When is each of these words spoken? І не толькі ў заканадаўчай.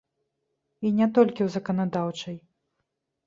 І 0.87 0.91
не 0.99 1.07
толькі 1.17 1.41
ў 1.45 1.49
заканадаўчай. 1.55 2.37